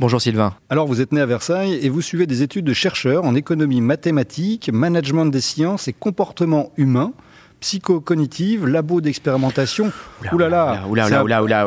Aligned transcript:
Bonjour 0.00 0.20
Sylvain. 0.20 0.54
Alors 0.70 0.86
vous 0.86 1.00
êtes 1.00 1.10
né 1.10 1.20
à 1.20 1.26
Versailles 1.26 1.80
et 1.82 1.88
vous 1.88 2.02
suivez 2.02 2.28
des 2.28 2.44
études 2.44 2.64
de 2.64 2.72
chercheur 2.72 3.24
en 3.24 3.34
économie 3.34 3.80
mathématique, 3.80 4.70
management 4.72 5.26
des 5.26 5.40
sciences 5.40 5.88
et 5.88 5.92
comportement 5.92 6.70
humain 6.76 7.12
psychocognitive, 7.60 8.66
labo 8.66 9.00
d'expérimentation. 9.00 9.92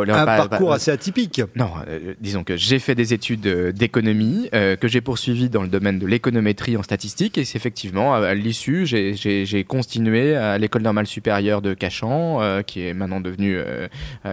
Là, 0.05 0.21
un 0.21 0.25
parcours 0.25 0.73
assez 0.73 0.91
atypique. 0.91 1.41
Non, 1.55 1.69
euh, 1.87 2.13
disons 2.19 2.43
que 2.43 2.57
j'ai 2.57 2.79
fait 2.79 2.95
des 2.95 3.13
études 3.13 3.47
euh, 3.47 3.71
d'économie 3.71 4.49
euh, 4.53 4.75
que 4.75 4.87
j'ai 4.87 5.01
poursuivies 5.01 5.49
dans 5.49 5.61
le 5.61 5.67
domaine 5.67 5.99
de 5.99 6.07
l'économétrie 6.07 6.77
en 6.77 6.83
statistique 6.83 7.37
et 7.37 7.45
c'est 7.45 7.57
effectivement 7.57 8.13
à, 8.13 8.33
l'issue 8.33 8.85
j'ai 8.85 9.65
continué 9.67 10.35
à 10.35 10.57
l'école 10.57 10.81
normale 10.81 11.07
supérieure 11.07 11.61
de 11.61 11.73
Cachan 11.73 12.39
qui 12.65 12.85
est 12.85 12.93
maintenant 12.93 13.19
devenue 13.19 13.59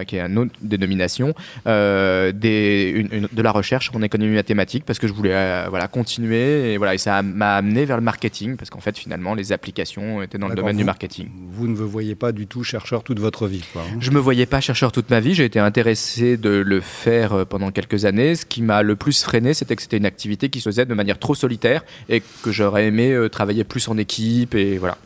qui 0.07 0.17
est 0.17 0.21
une 0.21 0.37
autre 0.37 0.51
dénomination 0.61 1.33
des, 1.65 2.31
de 2.31 3.41
la 3.41 3.51
recherche 3.51 3.91
en 3.93 4.01
économie 4.01 4.35
mathématique 4.35 4.85
parce 4.85 4.99
que 4.99 5.07
je 5.07 5.13
voulais 5.13 5.67
voilà 5.69 5.87
continuer 5.87 6.73
et 6.73 6.77
voilà 6.77 6.95
et 6.95 6.97
ça 6.97 7.21
m'a 7.21 7.55
amené 7.55 7.85
vers 7.85 7.97
le 7.97 8.03
marketing 8.03 8.57
parce 8.57 8.69
qu'en 8.69 8.79
fait 8.79 8.97
finalement 8.97 9.35
les 9.35 9.51
applications 9.51 10.21
étaient 10.21 10.37
dans 10.37 10.47
le 10.47 10.55
domaine 10.55 10.77
du 10.77 10.83
marketing 10.83 11.29
vous 11.51 11.67
ne 11.67 11.75
vous 11.75 11.87
voyez 11.87 12.15
pas 12.15 12.31
du 12.31 12.47
tout 12.47 12.63
chercheur 12.63 13.03
toute 13.03 13.19
votre 13.19 13.47
vie. 13.47 13.63
Quoi, 13.73 13.81
hein. 13.81 13.97
Je 13.99 14.11
me 14.11 14.19
voyais 14.19 14.45
pas 14.45 14.61
chercheur 14.61 14.91
toute 14.91 15.09
ma 15.09 15.19
vie. 15.19 15.33
J'ai 15.33 15.45
été 15.45 15.59
intéressé 15.59 16.37
de 16.37 16.49
le 16.49 16.79
faire 16.81 17.33
euh, 17.33 17.45
pendant 17.45 17.71
quelques 17.71 18.05
années. 18.05 18.35
Ce 18.35 18.45
qui 18.45 18.61
m'a 18.61 18.83
le 18.83 18.95
plus 18.95 19.23
freiné, 19.23 19.53
c'était 19.53 19.75
que 19.75 19.81
c'était 19.81 19.97
une 19.97 20.05
activité 20.05 20.49
qui 20.49 20.59
se 20.59 20.69
faisait 20.69 20.85
de 20.85 20.93
manière 20.93 21.19
trop 21.19 21.35
solitaire 21.35 21.83
et 22.07 22.21
que 22.43 22.51
j'aurais 22.51 22.87
aimé 22.87 23.11
euh, 23.11 23.29
travailler 23.29 23.63
plus 23.63 23.87
en 23.87 23.97
équipe 23.97 24.55
et 24.55 24.77
voilà. 24.77 24.97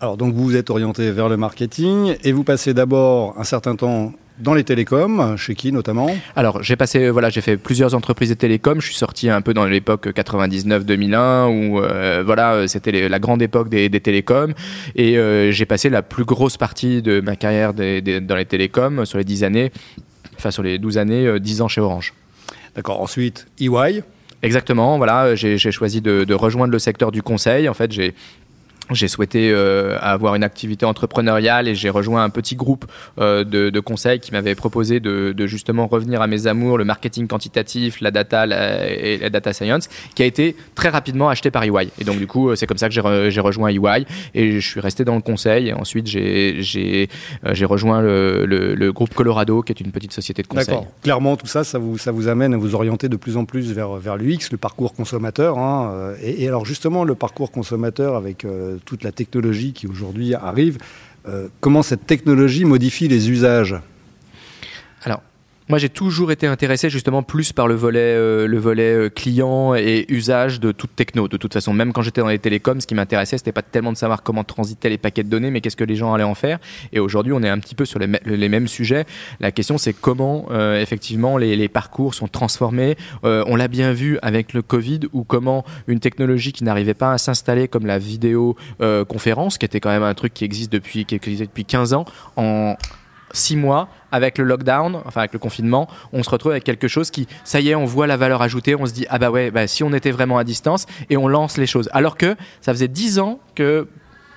Alors 0.00 0.16
donc 0.16 0.34
vous 0.34 0.44
vous 0.44 0.56
êtes 0.56 0.68
orienté 0.68 1.10
vers 1.10 1.28
le 1.28 1.36
marketing 1.36 2.16
et 2.22 2.32
vous 2.32 2.44
passez 2.44 2.74
d'abord 2.74 3.34
un 3.38 3.44
certain 3.44 3.76
temps 3.76 4.12
dans 4.38 4.54
les 4.54 4.64
télécoms, 4.64 5.36
chez 5.36 5.54
qui 5.54 5.72
notamment 5.72 6.10
Alors 6.34 6.62
j'ai 6.62 6.76
passé, 6.76 7.04
euh, 7.04 7.10
voilà, 7.10 7.30
j'ai 7.30 7.40
fait 7.40 7.56
plusieurs 7.56 7.94
entreprises 7.94 8.28
de 8.28 8.34
télécoms. 8.34 8.80
Je 8.80 8.86
suis 8.86 8.96
sorti 8.96 9.30
un 9.30 9.40
peu 9.40 9.54
dans 9.54 9.64
l'époque 9.64 10.06
99-2001 10.08 11.48
où 11.48 11.80
euh, 11.80 12.22
voilà, 12.24 12.54
euh, 12.54 12.66
c'était 12.66 13.08
la 13.08 13.18
grande 13.18 13.42
époque 13.42 13.68
des, 13.68 13.88
télécoms 14.00 14.52
et 14.94 15.16
j'ai 15.50 15.66
passé 15.66 15.88
la 15.88 16.02
plus 16.02 16.24
grosse 16.24 16.56
partie 16.56 17.02
de 17.02 17.20
ma 17.20 17.34
carrière 17.34 17.72
dans 17.72 18.36
les 18.36 18.44
télécoms 18.44 19.04
sur 19.04 19.18
les 19.18 19.24
10 19.24 19.44
années, 19.44 19.72
enfin 20.36 20.50
sur 20.50 20.62
les 20.62 20.78
12 20.78 20.98
années, 20.98 21.40
10 21.40 21.62
ans 21.62 21.68
chez 21.68 21.80
Orange. 21.80 22.12
D'accord. 22.74 23.00
Ensuite, 23.00 23.46
EY. 23.58 24.02
Exactement. 24.42 24.98
Voilà, 24.98 25.34
j'ai 25.34 25.58
choisi 25.58 26.02
de, 26.02 26.24
de, 26.24 26.34
rejoindre 26.34 26.72
le 26.72 26.78
secteur 26.78 27.10
du 27.10 27.22
conseil. 27.22 27.68
En 27.68 27.74
fait, 27.74 27.90
j'ai 27.90 28.14
j'ai 28.90 29.08
souhaité 29.08 29.50
euh, 29.50 29.98
avoir 30.00 30.34
une 30.34 30.44
activité 30.44 30.86
entrepreneuriale 30.86 31.66
et 31.68 31.74
j'ai 31.74 31.90
rejoint 31.90 32.22
un 32.22 32.30
petit 32.30 32.54
groupe 32.54 32.86
euh, 33.18 33.42
de, 33.42 33.70
de, 33.70 33.80
conseils 33.80 34.20
qui 34.20 34.32
m'avait 34.32 34.54
proposé 34.54 35.00
de, 35.00 35.34
justement 35.46 35.86
revenir 35.86 36.22
à 36.22 36.26
mes 36.26 36.46
amours, 36.46 36.78
le 36.78 36.84
marketing 36.84 37.26
quantitatif, 37.26 38.00
la 38.00 38.10
data 38.10 38.46
et 38.88 39.18
la 39.18 39.30
data 39.30 39.52
science, 39.52 39.88
qui 40.14 40.22
a 40.22 40.26
été 40.26 40.56
très 40.74 40.88
rapidement 40.88 41.28
acheté 41.28 41.50
par 41.50 41.64
EY. 41.64 41.90
Et 42.00 42.04
donc 42.04 42.18
du 42.18 42.26
coup, 42.26 42.54
c'est 42.54 42.66
comme 42.66 42.78
ça 42.78 42.88
que 42.88 42.94
j'ai 42.94 43.40
rejoint 43.40 43.70
EY 43.70 44.06
et 44.34 44.60
je 44.60 44.68
suis 44.68 44.80
resté 44.80 45.04
dans 45.04 45.16
le 45.16 45.20
conseil. 45.20 45.68
Et 45.68 45.72
ensuite, 45.72 46.06
j'ai 46.06 47.08
euh, 47.44 47.66
rejoint 47.66 48.00
le, 48.02 48.90
groupe 48.92 49.14
Colorado, 49.14 49.62
qui 49.62 49.72
est 49.72 49.80
une 49.80 49.90
petite 49.90 50.12
société 50.12 50.42
de 50.42 50.48
conseil. 50.48 50.66
D'accord. 50.66 50.86
Clairement, 51.02 51.36
tout 51.36 51.46
ça, 51.46 51.64
ça 51.64 51.78
vous, 51.78 51.98
ça 51.98 52.12
vous 52.12 52.28
amène 52.28 52.54
à 52.54 52.56
vous 52.56 52.74
orienter 52.74 53.08
de 53.08 53.16
plus 53.16 53.36
en 53.36 53.44
plus 53.44 53.72
vers, 53.72 53.94
vers 53.94 54.16
l'UX, 54.16 54.50
le 54.52 54.58
parcours 54.58 54.94
consommateur. 54.94 55.58
Hein, 55.58 56.12
et, 56.22 56.46
alors 56.46 56.64
justement, 56.64 57.04
le 57.04 57.14
parcours 57.14 57.50
consommateur 57.50 58.16
avec 58.16 58.46
toute 58.84 59.04
la 59.04 59.12
technologie 59.12 59.72
qui 59.72 59.86
aujourd'hui 59.86 60.34
arrive, 60.34 60.78
euh, 61.28 61.48
comment 61.60 61.82
cette 61.82 62.06
technologie 62.06 62.64
modifie 62.64 63.08
les 63.08 63.30
usages? 63.30 63.76
Moi, 65.68 65.78
j'ai 65.78 65.88
toujours 65.88 66.30
été 66.30 66.46
intéressé 66.46 66.90
justement 66.90 67.24
plus 67.24 67.52
par 67.52 67.66
le 67.66 67.74
volet, 67.74 67.98
euh, 67.98 68.46
le 68.46 68.56
volet 68.56 68.94
euh, 68.94 69.08
client 69.08 69.74
et 69.74 70.06
usage 70.08 70.60
de 70.60 70.70
toute 70.70 70.94
techno. 70.94 71.26
De 71.26 71.36
toute 71.36 71.52
façon, 71.52 71.72
même 71.72 71.92
quand 71.92 72.02
j'étais 72.02 72.20
dans 72.20 72.28
les 72.28 72.38
télécoms, 72.38 72.80
ce 72.80 72.86
qui 72.86 72.94
m'intéressait, 72.94 73.36
c'était 73.36 73.50
pas 73.50 73.62
tellement 73.62 73.90
de 73.90 73.96
savoir 73.96 74.22
comment 74.22 74.44
transitaient 74.44 74.88
les 74.88 74.98
paquets 74.98 75.24
de 75.24 75.28
données, 75.28 75.50
mais 75.50 75.60
qu'est-ce 75.60 75.76
que 75.76 75.82
les 75.82 75.96
gens 75.96 76.14
allaient 76.14 76.22
en 76.22 76.36
faire. 76.36 76.60
Et 76.92 77.00
aujourd'hui, 77.00 77.32
on 77.32 77.42
est 77.42 77.48
un 77.48 77.58
petit 77.58 77.74
peu 77.74 77.84
sur 77.84 77.98
les, 77.98 78.06
les 78.24 78.48
mêmes 78.48 78.68
sujets. 78.68 79.06
La 79.40 79.50
question, 79.50 79.76
c'est 79.76 79.92
comment 79.92 80.46
euh, 80.52 80.80
effectivement 80.80 81.36
les, 81.36 81.56
les, 81.56 81.68
parcours 81.68 82.14
sont 82.14 82.28
transformés. 82.28 82.96
on 83.24 83.56
l'a 83.56 83.68
bien 83.68 83.92
vu 83.92 84.18
avec 84.22 84.52
le 84.52 84.62
Covid, 84.62 85.00
ou 85.12 85.24
comment 85.24 85.64
une 85.88 85.98
technologie 85.98 86.52
qui 86.52 86.62
n'arrivait 86.62 86.94
pas 86.94 87.12
à 87.12 87.18
s'installer 87.18 87.66
comme 87.66 87.86
la 87.86 87.98
vidéo 87.98 88.56
conférence, 89.08 89.58
qui 89.58 89.66
était 89.66 89.80
quand 89.80 89.90
même 89.90 90.04
un 90.04 90.14
truc 90.14 90.32
qui 90.32 90.44
existe 90.44 90.72
depuis, 90.72 91.04
qui 91.04 91.16
existe 91.16 91.42
depuis 91.42 91.64
15 91.64 91.92
ans, 91.92 92.04
en 92.36 92.76
six 93.32 93.56
mois, 93.56 93.88
avec 94.16 94.38
le 94.38 94.44
lockdown, 94.44 95.00
enfin 95.04 95.20
avec 95.20 95.32
le 95.32 95.38
confinement, 95.38 95.88
on 96.12 96.22
se 96.22 96.30
retrouve 96.30 96.52
avec 96.52 96.64
quelque 96.64 96.88
chose 96.88 97.10
qui, 97.10 97.28
ça 97.44 97.60
y 97.60 97.68
est, 97.68 97.74
on 97.74 97.84
voit 97.84 98.06
la 98.06 98.16
valeur 98.16 98.42
ajoutée, 98.42 98.74
on 98.74 98.86
se 98.86 98.92
dit, 98.92 99.06
ah 99.10 99.18
bah 99.18 99.30
ouais, 99.30 99.50
bah, 99.50 99.66
si 99.66 99.84
on 99.84 99.92
était 99.92 100.10
vraiment 100.10 100.38
à 100.38 100.44
distance, 100.44 100.86
et 101.10 101.16
on 101.16 101.28
lance 101.28 101.58
les 101.58 101.66
choses. 101.66 101.88
Alors 101.92 102.16
que 102.16 102.36
ça 102.60 102.72
faisait 102.72 102.88
dix 102.88 103.18
ans 103.18 103.38
que 103.54 103.86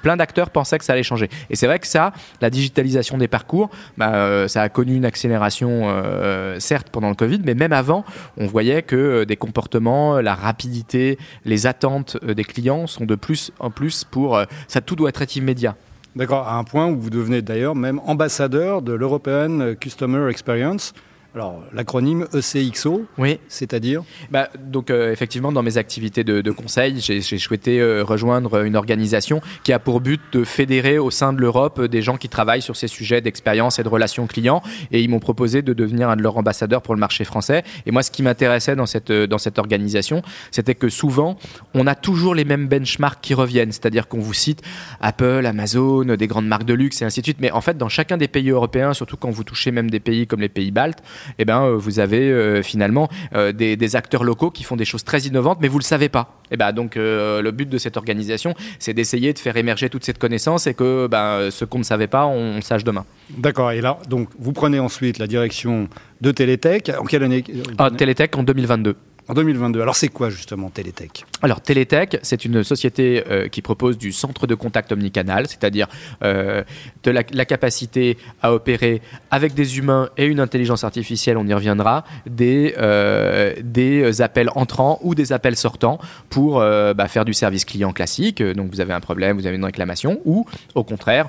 plein 0.02 0.18
d'acteurs 0.18 0.50
pensaient 0.50 0.78
que 0.78 0.86
ça 0.86 0.94
allait 0.94 1.04
changer. 1.04 1.30
Et 1.50 1.56
c'est 1.56 1.68
vrai 1.68 1.80
que 1.80 1.88
ça, 1.88 2.14
la 2.42 2.50
digitalisation 2.50 3.18
des 3.18 3.28
parcours, 3.28 3.70
bah, 3.98 4.14
euh, 4.14 4.48
ça 4.48 4.62
a 4.62 4.70
connu 4.70 4.96
une 4.96 5.06
accélération, 5.06 5.90
euh, 5.90 6.60
certes 6.60 6.90
pendant 6.90 7.10
le 7.10 7.16
Covid, 7.16 7.42
mais 7.44 7.54
même 7.54 7.74
avant, 7.74 8.06
on 8.38 8.48
voyait 8.48 8.82
que 8.82 8.96
euh, 8.96 9.26
des 9.26 9.36
comportements, 9.36 10.22
la 10.22 10.36
rapidité, 10.36 11.18
les 11.46 11.68
attentes 11.68 12.18
des 12.24 12.44
clients 12.44 12.88
sont 12.88 13.06
de 13.06 13.16
plus 13.16 13.52
en 13.60 13.72
plus 13.72 14.04
pour... 14.04 14.42
ça, 14.68 14.82
tout 14.82 14.96
doit 14.96 15.10
être 15.10 15.36
immédiat. 15.36 15.76
D'accord, 16.20 16.50
à 16.50 16.58
un 16.58 16.66
point 16.66 16.88
où 16.88 17.00
vous 17.00 17.10
devenez 17.10 17.42
d'ailleurs 17.42 17.76
même 17.76 18.02
ambassadeur 18.06 18.82
de 18.82 18.92
l'European 18.92 19.76
Customer 19.80 20.30
Experience. 20.30 20.94
Alors, 21.36 21.62
l'acronyme 21.74 22.26
ECXO, 22.34 23.06
oui. 23.20 23.40
c'est-à-dire 23.50 24.02
bah, 24.32 24.50
Donc, 24.60 24.90
euh, 24.90 25.12
effectivement, 25.12 25.52
dans 25.52 25.62
mes 25.62 25.78
activités 25.78 26.24
de, 26.24 26.42
de 26.42 26.52
conseil, 26.52 27.00
j'ai 27.00 27.22
souhaité 27.22 27.80
euh, 27.80 28.04
rejoindre 28.04 28.64
une 28.64 28.76
organisation 28.76 29.40
qui 29.64 29.72
a 29.72 29.78
pour 29.78 30.02
but 30.02 30.20
de 30.32 30.44
fédérer 30.44 30.98
au 30.98 31.12
sein 31.12 31.32
de 31.32 31.40
l'Europe 31.40 31.82
des 31.84 32.02
gens 32.02 32.18
qui 32.18 32.30
travaillent 32.30 32.64
sur 32.64 32.76
ces 32.76 32.88
sujets 32.88 33.22
d'expérience 33.22 33.78
et 33.78 33.84
de 33.84 33.90
relations 33.90 34.26
clients. 34.26 34.64
Et 34.92 35.02
ils 35.02 35.10
m'ont 35.10 35.20
proposé 35.20 35.62
de 35.62 35.72
devenir 35.74 36.10
un 36.10 36.16
de 36.16 36.24
leurs 36.24 36.36
ambassadeurs 36.38 36.82
pour 36.82 36.96
le 36.96 37.00
marché 37.00 37.26
français. 37.26 37.64
Et 37.86 37.92
moi, 37.92 38.02
ce 38.02 38.10
qui 38.10 38.24
m'intéressait 38.24 38.76
dans 38.76 38.88
cette, 38.88 39.12
dans 39.12 39.38
cette 39.38 39.60
organisation, 39.60 40.24
c'était 40.50 40.74
que 40.74 40.90
souvent, 40.90 41.38
on 41.76 41.86
a 41.86 41.94
toujours 41.94 42.34
les 42.34 42.44
mêmes 42.44 42.68
benchmarks 42.68 43.22
qui 43.22 43.36
reviennent. 43.36 43.72
C'est-à-dire 43.72 44.08
qu'on 44.08 44.20
vous 44.20 44.34
cite 44.34 44.64
Apple, 45.00 45.46
Amazon, 45.46 46.06
des 46.06 46.28
grandes 46.28 46.48
marques 46.48 46.66
de 46.66 46.74
luxe 46.74 47.04
et 47.04 47.06
ainsi 47.06 47.20
de 47.20 47.26
suite. 47.28 47.40
Mais 47.40 47.52
en 47.52 47.62
fait, 47.62 47.78
dans 47.78 47.90
chacun 47.90 48.18
des 48.18 48.28
pays 48.28 48.50
européens, 48.50 48.96
surtout 48.96 49.16
quand 49.16 49.30
vous 49.30 49.44
touchez 49.44 49.70
même 49.70 49.92
des 49.92 50.00
pays 50.00 50.26
comme 50.26 50.42
les 50.42 50.50
pays 50.50 50.72
baltes, 50.72 51.04
eh 51.38 51.46
ben, 51.46 51.64
euh, 51.64 51.76
vous 51.76 52.00
avez 52.00 52.32
euh, 52.32 52.62
finalement 52.64 53.10
euh, 53.36 53.52
des, 53.52 53.96
acteurs 53.96 54.24
locaux 54.24 54.52
qui 54.52 54.64
font 54.64 54.76
des 54.76 54.86
choses 54.86 55.04
très 55.04 55.22
innovantes, 55.22 55.60
mais 55.62 55.68
vous 55.68 55.80
le 55.80 55.84
savez 55.84 56.10
pas. 56.10 56.34
Et 56.46 56.54
eh 56.54 56.58
ben, 56.58 56.72
donc 56.72 56.94
le 56.96 57.52
but 57.52 57.68
de 57.68 57.78
cette 57.78 57.98
organisation, 57.98 58.54
c'est 58.78 58.94
d'essayer 58.94 59.34
de 59.34 59.40
faire 59.40 59.58
émerger 59.58 59.90
toute 59.90 60.04
cette 60.04 60.18
connaissance 60.18 60.68
et 60.68 60.74
que 60.74 61.08
ben, 61.08 61.50
ce 61.52 61.66
qu'on 61.66 61.80
ne 61.80 61.84
savait 61.84 62.08
pas, 62.08 62.26
on, 62.26 62.62
sache 62.62 62.84
demain. 62.84 63.06
D'accord. 63.30 63.72
Et 63.72 63.82
là, 63.82 63.98
donc, 64.10 64.30
vous 64.38 64.54
prenez 64.54 64.80
ensuite 64.80 65.18
la 65.18 65.28
direction 65.28 65.88
de 66.22 66.32
Télétech. 66.32 66.92
En 67.00 67.06
quelle 67.06 67.24
année 67.24 67.44
ah, 67.78 67.90
Télétech 67.90 68.36
en 68.36 68.44
2022. 68.44 68.96
En 69.30 69.36
2022. 69.36 69.80
Alors 69.80 69.96
c'est 69.96 70.08
quoi 70.08 70.32
justement 70.32 70.72
Télétech? 70.72 71.24
Alors 71.44 71.62
Télétech, 71.62 72.18
c'est 72.24 72.46
une 72.46 72.64
société 72.64 73.24
euh, 73.30 73.48
qui 73.48 73.62
propose 73.62 74.00
du 74.00 74.12
centre 74.12 74.48
de 74.48 74.56
contact 74.56 74.92
omnicanal, 74.92 75.46
c'est-à-dire 75.46 75.88
euh, 76.24 76.64
de 77.04 77.12
la, 77.12 77.24
capacité 77.24 78.18
à 78.42 78.52
opérer 78.54 79.04
avec 79.30 79.54
des 79.54 79.78
humains 79.78 80.10
et 80.18 80.26
une 80.26 80.40
intelligence 80.40 80.84
artificielle, 80.84 81.38
on 81.38 81.46
y 81.46 81.54
reviendra, 81.54 82.06
des, 82.26 82.74
euh, 82.80 83.54
des 83.64 84.24
appels 84.24 84.50
entrants 84.56 84.98
ou 85.04 85.14
des 85.14 85.32
appels 85.32 85.56
sortants 85.56 86.00
pour 86.32 86.60
bah, 86.60 87.08
faire 87.08 87.24
du 87.24 87.34
service 87.34 87.66
client 87.66 87.94
classique. 87.94 88.42
Donc 88.42 88.72
vous 88.72 88.82
avez 88.82 88.94
un 88.94 89.00
problème, 89.00 89.38
vous 89.38 89.46
avez 89.46 89.58
une 89.58 89.66
réclamation, 89.66 90.22
ou 90.26 90.48
au 90.74 90.84
contraire 90.84 91.28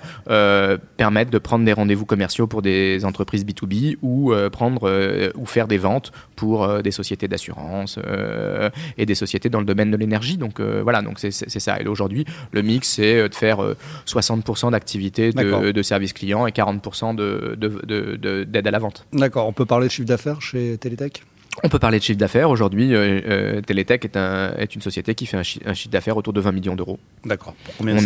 permettre 0.96 1.30
de 1.30 1.38
prendre 1.38 1.66
des 1.66 1.72
rendez-vous 1.74 2.06
commerciaux 2.06 2.46
pour 2.46 2.62
des 2.62 3.04
entreprises 3.04 3.44
B2B 3.44 3.98
ou 4.00 4.32
prendre 4.50 5.30
ou 5.36 5.44
faire 5.44 5.68
des 5.68 5.78
ventes 5.78 6.12
pour 6.34 6.82
des 6.82 6.90
sociétés 6.90 7.28
d'assurance 7.28 7.89
euh, 7.98 8.70
et 8.98 9.06
des 9.06 9.14
sociétés 9.14 9.48
dans 9.48 9.60
le 9.60 9.66
domaine 9.66 9.90
de 9.90 9.96
l'énergie. 9.96 10.36
Donc 10.36 10.60
euh, 10.60 10.80
voilà, 10.82 11.02
donc 11.02 11.18
c'est 11.18 11.30
ça. 11.30 11.80
Et 11.80 11.86
aujourd'hui, 11.86 12.24
le 12.52 12.62
mix, 12.62 12.88
c'est 12.88 13.16
euh, 13.16 13.28
de 13.28 13.34
faire 13.34 13.58
60% 14.06 14.70
d'activité 14.70 15.32
de, 15.32 15.72
de, 15.72 15.82
service 15.82 16.12
client 16.12 16.46
et 16.46 16.50
40% 16.50 17.16
d'aide 17.16 17.58
de, 17.58 18.44
de, 18.44 18.68
à 18.68 18.70
la 18.70 18.78
vente. 18.78 19.06
D'accord. 19.12 19.46
On 19.46 19.52
peut 19.52 19.66
parler 19.66 19.86
de 19.86 19.92
chiffre 19.92 20.08
d'affaires 20.08 20.40
chez 20.42 20.76
Télétech? 20.78 21.22
On 21.64 21.68
peut 21.68 21.78
parler 21.78 21.98
de 21.98 22.02
chiffre 22.02 22.18
d'affaires. 22.18 22.48
Aujourd'hui, 22.48 22.94
euh, 22.94 23.60
Teletech 23.60 24.04
est, 24.04 24.16
un, 24.16 24.52
est, 24.56 24.74
une 24.74 24.80
société 24.80 25.14
qui 25.14 25.26
fait 25.26 25.36
un, 25.36 25.42
chi 25.42 25.60
un 25.66 25.74
chiffre 25.74 25.90
d'affaires 25.90 26.16
autour 26.16 26.32
de 26.32 26.40
20 26.40 26.52
millions 26.52 26.76
d'euros. 26.76 26.98
D'accord. 27.24 27.54
Combien, 27.76 27.96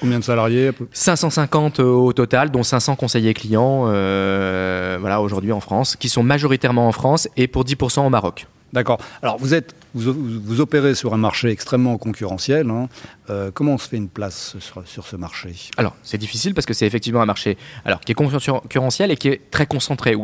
combien, 0.00 0.18
de 0.18 0.24
salariés? 0.24 0.70
550 0.92 1.80
au 1.80 2.12
total, 2.12 2.50
dont 2.50 2.62
500 2.62 2.96
conseillers 2.96 3.34
clients 3.34 3.84
euh, 3.88 4.96
voilà, 5.00 5.20
aujourd'hui 5.20 5.52
en 5.52 5.60
France, 5.60 5.96
qui 5.96 6.08
sont 6.08 6.22
majoritairement 6.22 6.88
en 6.88 6.92
France 6.92 7.28
et 7.36 7.46
pour 7.46 7.64
10% 7.64 8.06
au 8.06 8.10
Maroc. 8.10 8.46
D'accord. 8.74 8.98
Alors 9.22 9.38
vous 9.38 9.54
êtes, 9.54 9.72
vous, 9.94 10.60
opérez 10.60 10.96
sur 10.96 11.14
un 11.14 11.16
marché 11.16 11.48
extrêmement 11.48 11.96
concurrentiel. 11.96 12.68
Hein. 12.70 12.88
Euh, 13.30 13.52
comment 13.54 13.74
on 13.74 13.78
se 13.78 13.88
fait 13.88 13.96
une 13.96 14.08
place 14.08 14.56
sur, 14.58 15.06
ce 15.06 15.14
marché? 15.14 15.54
Alors 15.76 15.94
c'est 16.02 16.18
difficile 16.18 16.54
parce 16.54 16.66
que 16.66 16.74
c'est 16.74 16.86
effectivement 16.86 17.22
un 17.22 17.26
marché 17.26 17.56
qui 18.04 18.12
est 18.12 18.14
concurrentiel 18.14 19.12
et 19.12 19.16
qui 19.16 19.28
est 19.28 19.50
très 19.52 19.66
concentré 19.66 20.16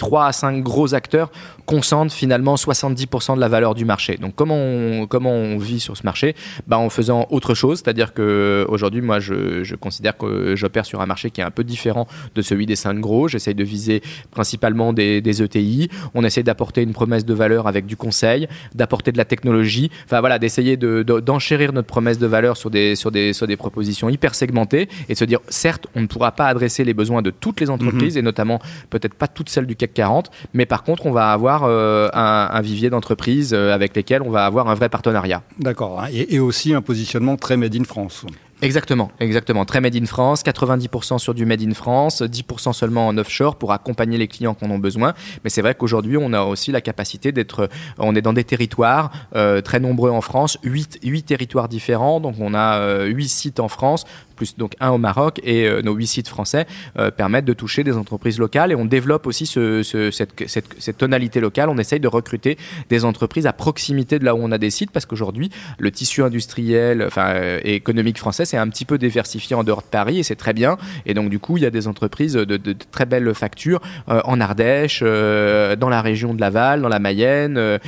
3 0.00 0.24
à 0.24 0.32
5 0.32 0.62
gros 0.62 0.94
acteurs 0.94 1.30
concentrent 1.66 2.12
finalement 2.12 2.54
70% 2.54 3.36
de 3.36 3.40
la 3.40 3.48
valeur 3.48 3.74
du 3.74 3.84
marché. 3.84 4.16
Donc 4.16 4.34
comment 4.34 4.56
on, 4.56 5.06
comment 5.06 5.30
on 5.30 5.58
vit 5.58 5.78
sur 5.78 5.94
ce 5.96 6.04
marché? 6.04 6.34
Bah, 6.66 6.78
En 6.78 6.88
faisant 6.88 7.26
autre 7.30 7.52
chose, 7.54 7.82
c'est-à-dire 7.84 8.14
qu'aujourd'hui, 8.14 9.02
moi, 9.02 9.20
je, 9.20 9.62
je, 9.62 9.76
considère 9.76 10.16
que 10.16 10.56
j'opère 10.56 10.86
sur 10.86 11.02
un 11.02 11.06
marché 11.06 11.30
qui 11.30 11.42
est 11.42 11.44
un 11.44 11.50
peu 11.50 11.64
différent 11.64 12.08
de 12.34 12.40
celui 12.40 12.64
des 12.64 12.76
5 12.76 12.98
gros. 12.98 13.28
J'essaye 13.28 13.54
de 13.54 13.62
viser 13.62 14.02
principalement 14.30 14.94
des, 14.94 15.20
des 15.20 15.42
ETI. 15.42 15.90
On 16.14 16.24
essaie 16.24 16.42
d'apporter 16.42 16.82
une 16.82 16.94
promesse 16.94 17.26
de 17.26 17.34
valeur 17.34 17.66
avec 17.66 17.84
du 17.84 17.96
conseil, 17.96 18.48
d'apporter 18.74 19.12
de 19.12 19.18
la 19.18 19.26
technologie, 19.26 19.90
enfin 20.06 20.20
voilà, 20.20 20.38
d'essayer 20.38 20.78
d'enchérir 20.78 21.70
de, 21.70 21.74
notre 21.74 21.88
promesse 21.88 22.18
de 22.18 22.26
valeur 22.26 22.56
sur 22.56 22.70
des, 22.70 22.96
sur, 22.96 23.10
des, 23.10 23.34
sur 23.34 23.46
des 23.46 23.58
propositions 23.58 24.08
hyper 24.08 24.34
segmentées 24.34 24.88
et 25.10 25.12
de 25.12 25.18
se 25.18 25.26
dire, 25.26 25.40
certes, 25.48 25.88
on 25.94 26.00
ne 26.00 26.06
pourra 26.06 26.32
pas 26.32 26.46
adresser 26.46 26.84
les 26.84 26.94
besoins 26.94 27.20
de 27.20 27.30
toutes 27.30 27.60
les 27.60 27.68
entreprises 27.68 28.16
mmh. 28.16 28.20
et 28.20 28.22
notamment 28.22 28.60
peut-être 28.88 29.14
pas 29.14 29.28
toutes 29.28 29.50
celles 29.50 29.66
du 29.66 29.76
CAC 29.76 29.89
40, 29.94 30.30
mais 30.52 30.66
par 30.66 30.82
contre, 30.82 31.06
on 31.06 31.12
va 31.12 31.32
avoir 31.32 31.64
euh, 31.64 32.08
un, 32.12 32.60
vivier 32.60 32.90
d'entreprises 32.90 33.52
euh, 33.54 33.74
avec 33.74 33.94
lesquelles 33.96 34.22
on 34.22 34.30
va 34.30 34.44
avoir 34.44 34.68
un 34.68 34.74
vrai 34.74 34.88
partenariat. 34.88 35.42
D'accord, 35.58 36.04
et, 36.12 36.34
et 36.34 36.38
aussi 36.38 36.74
un 36.74 36.82
positionnement 36.82 37.36
très 37.36 37.56
made 37.56 37.76
in 37.76 37.84
France. 37.84 38.26
Exactement, 38.62 39.10
exactement. 39.20 39.64
Très 39.64 39.80
made 39.80 39.96
in 39.96 40.04
France, 40.04 40.44
90% 40.44 41.18
sur 41.18 41.32
du 41.32 41.46
made 41.46 41.62
in 41.62 41.72
France, 41.72 42.20
10% 42.20 42.74
seulement 42.74 43.08
en 43.08 43.16
offshore 43.16 43.56
pour 43.56 43.72
accompagner 43.72 44.18
les 44.18 44.28
clients 44.28 44.54
qui 44.54 44.66
en 44.66 44.70
ont 44.70 44.78
besoin. 44.78 45.14
Mais 45.44 45.50
c'est 45.50 45.62
vrai 45.62 45.74
qu'aujourd'hui, 45.74 46.18
on 46.18 46.34
a 46.34 46.42
aussi 46.42 46.70
la 46.70 46.82
capacité 46.82 47.32
d'être, 47.32 47.70
on 47.98 48.14
est 48.14 48.20
dans 48.20 48.34
des 48.34 48.44
territoires 48.44 49.12
euh, 49.34 49.62
très 49.62 49.80
nombreux 49.80 50.10
en 50.10 50.20
France, 50.20 50.58
8, 50.62 50.98
8 51.02 51.22
territoires 51.22 51.68
différents. 51.68 52.20
Donc 52.20 52.34
on 52.38 52.52
a 52.52 52.78
euh, 52.80 53.06
8 53.06 53.28
sites 53.28 53.60
en 53.60 53.68
France, 53.68 54.04
plus 54.40 54.56
donc 54.56 54.72
un 54.80 54.90
au 54.90 54.96
Maroc 54.96 55.38
et 55.44 55.66
euh, 55.66 55.82
nos 55.82 55.92
8 55.92 56.06
sites 56.06 56.28
français 56.28 56.66
euh, 56.98 57.10
permettent 57.10 57.44
de 57.44 57.52
toucher 57.52 57.84
des 57.84 57.94
entreprises 57.98 58.38
locales 58.38 58.72
et 58.72 58.74
on 58.74 58.86
développe 58.86 59.26
aussi 59.26 59.44
ce, 59.44 59.82
ce, 59.82 60.10
cette, 60.10 60.32
cette, 60.46 60.76
cette, 60.78 60.96
tonalité 60.96 61.40
locale. 61.40 61.68
On 61.68 61.76
essaye 61.76 62.00
de 62.00 62.08
recruter 62.08 62.56
des 62.88 63.04
entreprises 63.04 63.46
à 63.46 63.52
proximité 63.52 64.18
de 64.18 64.24
là 64.24 64.34
où 64.34 64.38
on 64.40 64.50
a 64.50 64.56
des 64.56 64.70
sites 64.70 64.92
parce 64.92 65.04
qu'aujourd'hui, 65.04 65.50
le 65.78 65.90
tissu 65.90 66.22
industriel 66.22 67.04
enfin, 67.06 67.34
euh, 67.34 67.60
et 67.64 67.74
économique 67.74 68.16
français 68.16 68.46
c'est 68.46 68.56
un 68.56 68.68
petit 68.68 68.86
peu 68.86 68.96
diversifié 68.96 69.54
en 69.54 69.62
dehors 69.62 69.82
de 69.82 69.88
Paris 69.88 70.18
et 70.20 70.22
c'est 70.22 70.36
très 70.36 70.54
bien. 70.54 70.78
Et 71.04 71.12
donc, 71.12 71.28
du 71.28 71.38
coup, 71.38 71.58
il 71.58 71.62
y 71.62 71.66
a 71.66 71.70
des 71.70 71.86
entreprises 71.86 72.32
de, 72.32 72.44
de, 72.44 72.56
de 72.56 72.74
très 72.90 73.04
belles 73.04 73.34
factures 73.34 73.80
euh, 74.08 74.20
en 74.24 74.40
Ardèche, 74.40 75.02
euh, 75.04 75.76
dans 75.76 75.88
la 75.88 76.00
région 76.00 76.34
de 76.34 76.40
Laval, 76.40 76.80
dans 76.80 76.88
la 76.88 76.98
Mayenne, 76.98 77.56
euh, 77.58 77.78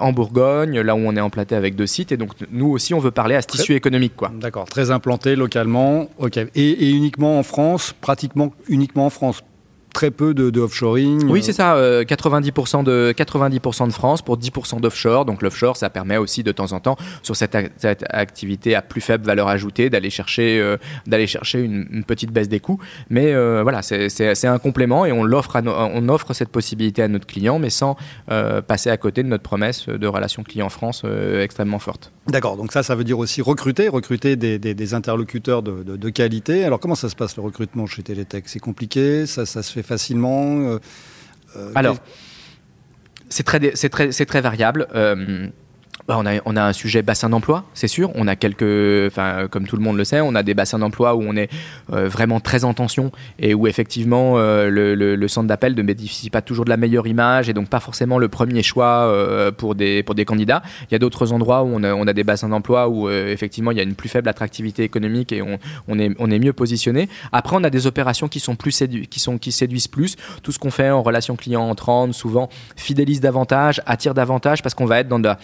en 0.00 0.12
Bourgogne, 0.12 0.80
là 0.80 0.94
où 0.94 0.98
on 0.98 1.14
est 1.16 1.20
emplaté 1.20 1.54
avec 1.54 1.76
deux 1.76 1.86
sites. 1.86 2.12
Et 2.12 2.16
donc, 2.16 2.30
nous 2.50 2.68
aussi, 2.68 2.94
on 2.94 2.98
veut 2.98 3.10
parler 3.10 3.34
à 3.34 3.42
ce 3.42 3.48
tissu 3.48 3.74
économique. 3.74 4.16
quoi. 4.16 4.30
D'accord, 4.34 4.66
très 4.66 4.90
implanté 4.90 5.36
localement. 5.36 5.89
Et 6.54 6.90
uniquement 6.90 7.38
en 7.38 7.42
France, 7.42 7.94
pratiquement 8.00 8.52
uniquement 8.68 9.06
en 9.06 9.10
France 9.10 9.42
très 9.92 10.10
peu 10.10 10.34
de, 10.34 10.50
de 10.50 10.60
offshoring. 10.60 11.28
Oui, 11.28 11.42
c'est 11.42 11.52
ça, 11.52 11.74
euh, 11.74 12.04
90%, 12.04 12.84
de, 12.84 13.12
90 13.16 13.60
de 13.86 13.92
France 13.92 14.22
pour 14.22 14.38
10% 14.38 14.80
d'offshore. 14.80 15.24
Donc 15.24 15.42
l'offshore, 15.42 15.76
ça 15.76 15.90
permet 15.90 16.16
aussi 16.16 16.42
de 16.42 16.52
temps 16.52 16.72
en 16.72 16.80
temps, 16.80 16.96
sur 17.22 17.36
cette, 17.36 17.56
cette 17.78 18.04
activité 18.08 18.74
à 18.74 18.82
plus 18.82 19.00
faible 19.00 19.24
valeur 19.24 19.48
ajoutée, 19.48 19.90
d'aller 19.90 20.10
chercher, 20.10 20.60
euh, 20.60 20.76
d'aller 21.06 21.26
chercher 21.26 21.60
une, 21.60 21.86
une, 21.90 22.04
petite 22.04 22.32
baisse 22.32 22.48
des 22.48 22.60
coûts. 22.60 22.78
Mais 23.08 23.32
euh, 23.34 23.62
voilà, 23.62 23.82
c'est 23.82 24.46
un 24.46 24.58
complément 24.58 25.04
et 25.04 25.12
on, 25.12 25.24
l'offre 25.24 25.60
no 25.60 25.72
on 25.72 26.08
offre 26.08 26.32
cette 26.34 26.50
possibilité 26.50 27.02
à 27.02 27.08
notre 27.08 27.26
client, 27.26 27.58
mais 27.58 27.70
sans 27.70 27.96
euh, 28.30 28.60
passer 28.62 28.90
à 28.90 28.96
côté 28.96 29.22
de 29.22 29.28
notre 29.28 29.42
promesse 29.42 29.88
de 29.88 30.06
relation 30.06 30.42
client-France 30.42 31.02
euh, 31.04 31.42
extrêmement 31.42 31.78
forte. 31.78 32.12
D'accord, 32.26 32.56
donc 32.56 32.72
ça, 32.72 32.82
ça 32.82 32.94
veut 32.94 33.04
dire 33.04 33.18
aussi 33.18 33.42
recruter, 33.42 33.88
recruter 33.88 34.36
des, 34.36 34.58
des, 34.58 34.74
des 34.74 34.94
interlocuteurs 34.94 35.62
de, 35.62 35.82
de, 35.82 35.96
de, 35.96 36.10
qualité. 36.10 36.64
Alors 36.64 36.78
comment 36.78 36.94
ça 36.94 37.08
se 37.08 37.16
passe 37.16 37.36
le 37.36 37.42
recrutement 37.42 37.86
chez 37.86 38.02
Télétech? 38.02 38.44
C'est 38.46 38.60
compliqué? 38.60 39.26
Ça, 39.26 39.46
ça 39.46 39.62
se 39.62 39.72
fait 39.72 39.79
facilement 39.82 40.60
euh, 40.60 40.78
euh, 41.56 41.72
Alors, 41.74 41.96
c'est 43.28 43.42
très, 43.42 43.60
très, 43.60 44.10
très 44.10 44.40
variable. 44.40 44.86
Bah, 46.08 46.18
on, 46.18 46.56
a, 46.56 46.62
un 46.64 46.72
sujet 46.72 47.02
bassin 47.02 47.28
d'emploi, 47.28 47.64
c'est 47.74 47.88
sûr. 47.88 48.10
On 48.14 48.26
a 48.26 48.36
quelques, 48.36 49.06
enfin, 49.06 49.46
comme 49.48 49.66
tout 49.66 49.76
le 49.76 49.82
monde 49.82 49.96
le 49.96 50.04
sait, 50.04 50.20
on 50.20 50.34
a 50.34 50.42
des 50.42 50.54
bassins 50.54 50.78
d'emploi 50.78 51.14
où 51.14 51.22
on 51.22 51.36
est 51.36 51.50
euh, 51.92 52.08
vraiment 52.08 52.40
très 52.40 52.64
en 52.64 52.74
tension 52.74 53.12
et 53.38 53.54
où 53.54 53.66
effectivement 53.66 54.34
euh, 54.36 54.68
le, 54.70 55.28
centre 55.28 55.46
d'appel 55.46 55.74
ne 55.74 55.82
bénéficie 55.82 56.30
pas 56.30 56.42
toujours 56.42 56.64
de 56.64 56.70
la 56.70 56.76
meilleure 56.76 57.06
image 57.06 57.48
et 57.48 57.52
donc 57.52 57.68
pas 57.68 57.80
forcément 57.80 58.18
le 58.18 58.28
premier 58.28 58.62
choix 58.62 59.06
euh, 59.06 59.52
pour, 59.52 59.74
des, 59.74 60.02
pour 60.02 60.14
des 60.14 60.24
candidats. 60.24 60.62
Il 60.90 60.92
y 60.92 60.96
a 60.96 60.98
d'autres 60.98 61.32
endroits 61.32 61.62
où 61.62 61.68
on 61.72 61.84
a, 61.84 61.94
on 61.94 62.06
a 62.06 62.12
des 62.12 62.24
bassins 62.24 62.48
d'emploi 62.48 62.88
où 62.88 63.08
effectivement 63.08 63.70
il 63.70 63.76
y 63.76 63.80
a 63.80 63.84
une 63.84 63.94
plus 63.94 64.08
faible 64.08 64.28
attractivité 64.28 64.82
économique 64.82 65.32
et 65.32 65.42
on, 65.42 65.58
on, 65.86 65.98
est, 65.98 66.10
on 66.18 66.30
est 66.30 66.38
mieux 66.38 66.52
positionné. 66.52 67.08
Après, 67.32 67.56
on 67.56 67.62
a 67.62 67.70
des 67.70 67.86
opérations 67.86 68.28
qui 68.28 68.40
sont 68.40 68.56
plus 68.56 68.72
sédu 68.72 69.06
qui, 69.06 69.20
sont, 69.20 69.38
qui 69.38 69.52
séduisent 69.52 69.88
plus. 69.88 70.16
Tout 70.42 70.52
ce 70.52 70.58
qu'on 70.58 70.70
fait 70.70 70.90
en 70.90 71.02
relation 71.02 71.36
client 71.36 71.62
entrante, 71.62 72.14
souvent 72.14 72.48
fidélise 72.76 73.20
davantage, 73.20 73.80
attire 73.86 74.14
davantage 74.14 74.62
parce 74.62 74.74
qu'on 74.74 74.86
va 74.86 75.00
être 75.00 75.08
dans 75.08 75.18
de 75.18 75.24
la 75.24 75.38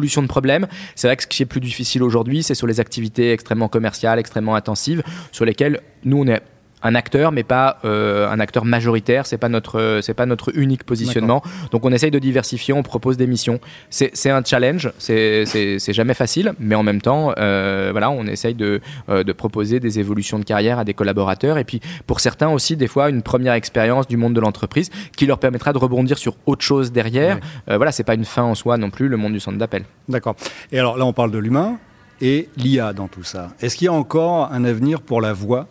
de 0.00 0.26
problèmes. 0.26 0.66
C'est 0.94 1.08
vrai 1.08 1.16
que 1.16 1.22
ce 1.22 1.28
qui 1.28 1.42
est 1.42 1.46
plus 1.46 1.60
difficile 1.60 2.02
aujourd'hui, 2.02 2.42
c'est 2.42 2.54
sur 2.54 2.66
les 2.66 2.80
activités 2.80 3.32
extrêmement 3.32 3.68
commerciales, 3.68 4.18
extrêmement 4.18 4.54
intensives, 4.54 5.02
sur 5.32 5.44
lesquelles 5.44 5.80
nous, 6.04 6.18
on 6.18 6.26
est 6.26 6.42
un 6.82 6.94
acteur, 6.94 7.32
mais 7.32 7.42
pas 7.42 7.78
euh, 7.84 8.28
un 8.30 8.40
acteur 8.40 8.64
majoritaire. 8.64 9.26
C'est 9.26 9.38
pas 9.38 9.48
notre, 9.48 10.00
c'est 10.02 10.14
pas 10.14 10.26
notre 10.26 10.56
unique 10.56 10.84
positionnement. 10.84 11.42
Donc 11.70 11.84
on 11.84 11.92
essaye 11.92 12.10
de 12.10 12.18
diversifier, 12.18 12.74
on 12.74 12.82
propose 12.82 13.16
des 13.16 13.26
missions. 13.26 13.60
C'est 13.90 14.30
un 14.30 14.42
challenge, 14.44 14.92
c'est 14.98 15.92
jamais 15.92 16.14
facile, 16.14 16.52
mais 16.58 16.74
en 16.74 16.82
même 16.82 17.00
temps, 17.00 17.32
euh, 17.38 17.88
voilà, 17.92 18.10
on 18.10 18.26
essaye 18.26 18.54
de, 18.54 18.80
euh, 19.08 19.24
de 19.24 19.32
proposer 19.32 19.80
des 19.80 19.98
évolutions 19.98 20.38
de 20.38 20.44
carrière 20.44 20.78
à 20.78 20.84
des 20.84 20.94
collaborateurs. 20.94 21.58
Et 21.58 21.64
puis 21.64 21.80
pour 22.06 22.20
certains 22.20 22.48
aussi, 22.48 22.76
des 22.76 22.88
fois, 22.88 23.10
une 23.10 23.22
première 23.22 23.54
expérience 23.54 24.06
du 24.06 24.16
monde 24.16 24.34
de 24.34 24.40
l'entreprise 24.40 24.90
qui 25.16 25.26
leur 25.26 25.38
permettra 25.38 25.72
de 25.72 25.78
rebondir 25.78 26.18
sur 26.18 26.36
autre 26.46 26.62
chose 26.62 26.92
derrière. 26.92 27.38
Ouais. 27.68 27.76
voilà, 27.76 27.92
c'est 27.92 28.04
pas 28.04 28.14
une 28.14 28.24
fin 28.24 28.42
en 28.42 28.54
soi 28.54 28.76
non 28.76 28.90
plus, 28.90 29.08
le 29.08 29.16
monde 29.16 29.32
du 29.32 29.40
centre 29.40 29.58
d'appel. 29.58 29.84
D'accord. 30.08 30.36
Et 30.72 30.78
alors 30.78 30.96
là, 30.96 31.04
on 31.04 31.12
parle 31.12 31.30
de 31.30 31.38
l'humain 31.38 31.78
et 32.20 32.48
l'IA 32.56 32.92
dans 32.92 33.08
tout 33.08 33.22
ça. 33.22 33.50
Est-ce 33.60 33.76
qu'il 33.76 33.86
y 33.86 33.88
a 33.88 33.92
encore 33.92 34.52
un 34.52 34.64
avenir 34.64 35.00
pour 35.00 35.20
la 35.20 35.32
voix? 35.32 35.66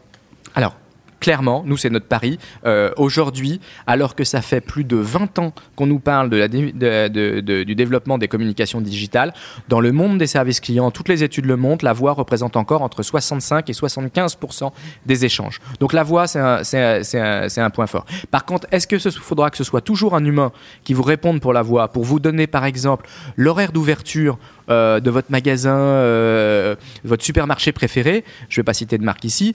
Alors, 0.56 0.76
clairement, 1.20 1.64
nous 1.66 1.78
c'est 1.78 1.90
notre 1.90 2.08
pari. 2.08 2.40
Euh, 2.66 2.92
Aujourd'hui, 2.98 3.60
alors 3.86 4.16
que 4.16 4.24
ça 4.24 4.42
fait 4.42 4.62
plus 4.62 4.84
de 4.84 4.96
20 4.96 5.40
ans 5.40 5.54
qu'on 5.76 5.88
nous 5.88 6.00
parle 6.00 6.30
du 6.30 7.76
développement 7.76 8.18
des 8.18 8.28
communications 8.28 8.82
digitales, 8.82 9.34
dans 9.68 9.80
le 9.80 9.92
monde 9.92 10.18
des 10.18 10.28
services 10.28 10.60
clients, 10.60 10.92
toutes 10.92 11.10
les 11.10 11.24
études 11.24 11.46
le 11.46 11.56
montrent, 11.56 11.86
la 11.86 11.94
voix 11.94 12.14
représente 12.14 12.56
encore 12.56 12.82
entre 12.82 13.04
65 13.04 13.70
et 13.70 13.74
75% 13.74 14.72
des 15.06 15.26
échanges. 15.26 15.60
Donc 15.80 15.94
la 15.94 16.04
voix, 16.04 16.28
c'est 16.28 16.40
un, 16.40 17.70
point 17.70 17.88
fort. 17.88 18.06
Par 18.32 18.46
contre, 18.46 18.68
est-ce 18.72 18.88
que 18.88 18.98
ce 18.98 19.10
faudra 19.10 19.50
que 19.50 19.58
ce 19.58 19.64
soit 19.64 19.82
toujours 19.82 20.16
un 20.16 20.24
humain 20.24 20.52
qui 20.84 20.94
vous 20.94 21.04
réponde 21.04 21.42
pour 21.42 21.54
la 21.54 21.62
voix, 21.62 21.90
pour 21.90 22.04
vous 22.04 22.20
donner 22.20 22.48
par 22.48 22.66
exemple 22.66 23.08
l'horaire 23.36 23.72
d'ouverture 23.72 24.38
euh, 24.70 25.00
de 25.00 25.10
votre 25.10 25.32
magasin, 25.32 25.78
euh, 25.78 26.76
votre 27.04 27.24
supermarché 27.24 27.72
préféré, 27.72 28.24
je 28.50 28.60
ne 28.60 28.62
vais 28.62 28.66
pas 28.66 28.74
citer 28.74 28.98
de 28.98 29.04
marque 29.04 29.24
ici, 29.24 29.54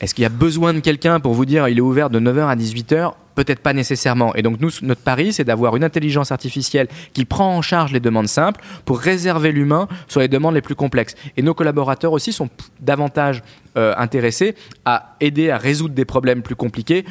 est-ce 0.00 0.14
qu'il 0.14 0.22
y 0.22 0.26
a 0.26 0.30
besoin 0.30 0.74
de 0.74 0.80
quelqu'un 0.80 1.20
pour 1.20 1.34
vous 1.34 1.44
dire 1.44 1.68
il 1.68 1.78
est 1.78 1.82
ouvert 1.82 2.10
de 2.10 2.18
9h 2.18 2.48
à 2.48 2.56
18h 2.56 3.12
Peut-être 3.36 3.60
pas 3.60 3.72
nécessairement. 3.72 4.34
Et 4.34 4.42
donc 4.42 4.60
nous, 4.60 4.70
notre 4.82 5.00
pari, 5.00 5.32
c'est 5.32 5.44
d'avoir 5.44 5.76
une 5.76 5.84
intelligence 5.84 6.32
artificielle 6.32 6.88
qui 7.12 7.24
prend 7.24 7.56
en 7.56 7.62
charge 7.62 7.92
les 7.92 8.00
demandes 8.00 8.26
simples 8.26 8.60
pour 8.84 8.98
réserver 8.98 9.52
l'humain 9.52 9.86
sur 10.08 10.18
les 10.18 10.26
demandes 10.26 10.56
les 10.56 10.60
plus 10.60 10.74
complexes. 10.74 11.14
Et 11.36 11.42
nos 11.42 11.54
collaborateurs 11.54 12.12
aussi 12.12 12.32
sont 12.32 12.50
davantage 12.80 13.44
euh, 13.76 13.94
intéressés 13.96 14.56
à 14.84 15.14
aider 15.20 15.50
à 15.50 15.58
résoudre 15.58 15.94
des 15.94 16.04
problèmes 16.04 16.42
plus 16.42 16.56
compliqués 16.56 17.04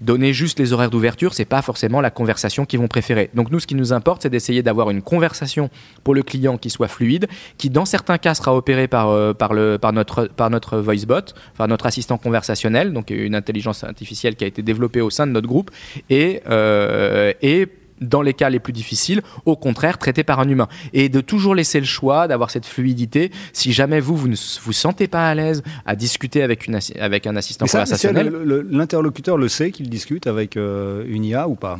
donner 0.00 0.32
juste 0.32 0.58
les 0.58 0.72
horaires 0.72 0.90
d'ouverture, 0.90 1.34
c'est 1.34 1.44
pas 1.44 1.62
forcément 1.62 2.00
la 2.00 2.10
conversation 2.10 2.64
qu'ils 2.64 2.80
vont 2.80 2.88
préférer. 2.88 3.30
Donc 3.34 3.50
nous, 3.50 3.60
ce 3.60 3.66
qui 3.66 3.74
nous 3.74 3.92
importe, 3.92 4.22
c'est 4.22 4.30
d'essayer 4.30 4.62
d'avoir 4.62 4.90
une 4.90 5.02
conversation 5.02 5.70
pour 6.04 6.14
le 6.14 6.22
client 6.22 6.56
qui 6.56 6.70
soit 6.70 6.88
fluide, 6.88 7.28
qui 7.58 7.70
dans 7.70 7.84
certains 7.84 8.18
cas 8.18 8.34
sera 8.34 8.54
opérée 8.56 8.88
par, 8.88 9.10
euh, 9.10 9.32
par, 9.32 9.52
le, 9.52 9.78
par, 9.78 9.92
notre, 9.92 10.26
par 10.26 10.50
notre 10.50 10.78
voice 10.78 11.06
bot, 11.06 11.34
par 11.56 11.68
notre 11.68 11.86
assistant 11.86 12.18
conversationnel, 12.18 12.92
donc 12.92 13.10
une 13.10 13.34
intelligence 13.34 13.84
artificielle 13.84 14.36
qui 14.36 14.44
a 14.44 14.46
été 14.46 14.62
développée 14.62 15.00
au 15.00 15.10
sein 15.10 15.26
de 15.26 15.32
notre 15.32 15.48
groupe, 15.48 15.70
et, 16.08 16.42
euh, 16.48 17.32
et 17.42 17.68
dans 18.00 18.22
les 18.22 18.34
cas 18.34 18.50
les 18.50 18.60
plus 18.60 18.72
difficiles, 18.72 19.22
au 19.44 19.56
contraire, 19.56 19.98
traité 19.98 20.24
par 20.24 20.40
un 20.40 20.48
humain. 20.48 20.68
Et 20.92 21.08
de 21.08 21.20
toujours 21.20 21.54
laisser 21.54 21.80
le 21.80 21.86
choix, 21.86 22.28
d'avoir 22.28 22.50
cette 22.50 22.66
fluidité. 22.66 23.30
Si 23.52 23.72
jamais 23.72 24.00
vous, 24.00 24.16
vous 24.16 24.28
ne 24.28 24.36
vous 24.62 24.72
sentez 24.72 25.08
pas 25.08 25.28
à 25.28 25.34
l'aise 25.34 25.62
à 25.86 25.96
discuter 25.96 26.42
avec, 26.42 26.66
une, 26.66 26.78
avec 26.98 27.26
un 27.26 27.36
assistant 27.36 27.66
conversationnel. 27.66 28.32
L'interlocuteur 28.70 29.36
le 29.36 29.48
sait 29.48 29.70
qu'il 29.70 29.88
discute 29.88 30.26
avec 30.26 30.56
euh, 30.56 31.04
une 31.08 31.24
IA 31.24 31.48
ou 31.48 31.54
pas? 31.54 31.78